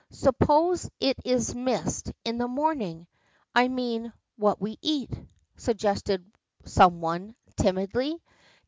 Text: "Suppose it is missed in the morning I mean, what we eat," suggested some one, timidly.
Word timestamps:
"Suppose 0.09 0.89
it 0.99 1.15
is 1.23 1.53
missed 1.53 2.11
in 2.25 2.39
the 2.39 2.47
morning 2.47 3.05
I 3.53 3.67
mean, 3.67 4.11
what 4.35 4.59
we 4.59 4.79
eat," 4.81 5.13
suggested 5.57 6.25
some 6.65 7.01
one, 7.01 7.35
timidly. 7.55 8.19